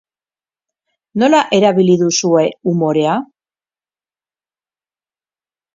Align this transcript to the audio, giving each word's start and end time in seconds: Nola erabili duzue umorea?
Nola 1.23 1.41
erabili 1.57 1.99
duzue 2.05 2.43
umorea? 2.75 3.19